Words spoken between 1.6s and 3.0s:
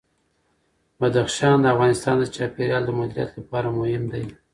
د افغانستان د چاپیریال د